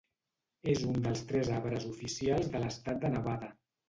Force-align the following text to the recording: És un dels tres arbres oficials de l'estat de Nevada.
És 0.71 0.85
un 0.91 0.95
dels 1.07 1.19
tres 1.31 1.51
arbres 1.57 1.85
oficials 1.89 2.47
de 2.55 2.63
l'estat 2.65 2.99
de 3.05 3.13
Nevada. 3.17 3.51